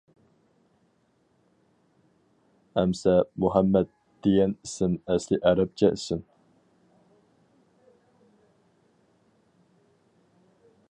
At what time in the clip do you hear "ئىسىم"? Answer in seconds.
4.63-4.97, 5.97-6.27